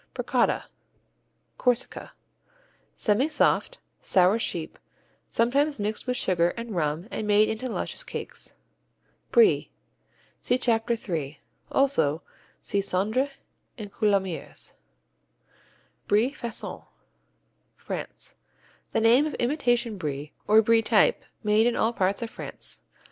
[0.15, 0.65] Bricotta
[1.59, 2.13] Corsica
[2.97, 4.79] Semisoft, sour sheep,
[5.27, 8.55] sometimes mixed with sugar and rum and made into small luscious cakes.
[9.31, 9.69] Brie
[10.41, 11.37] see Chapter 3;
[11.71, 12.23] also
[12.63, 13.29] see Cendré
[13.77, 14.73] and Coulommiers.
[16.07, 16.87] Brie Façon
[17.77, 18.33] France
[18.93, 22.81] The name of imitation Brie or Brie type made in all parts of France.